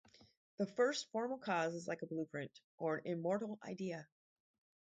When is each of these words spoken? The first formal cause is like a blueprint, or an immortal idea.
The 0.57 0.65
first 0.65 1.11
formal 1.11 1.37
cause 1.37 1.75
is 1.75 1.87
like 1.87 2.01
a 2.01 2.07
blueprint, 2.07 2.59
or 2.79 2.95
an 2.95 3.05
immortal 3.05 3.59
idea. 3.61 4.07